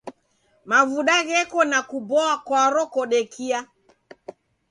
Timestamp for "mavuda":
0.69-1.15